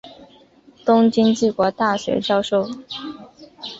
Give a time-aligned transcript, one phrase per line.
[0.83, 2.67] 东京帝国大学教授。